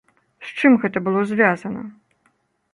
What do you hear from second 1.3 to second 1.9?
звязана?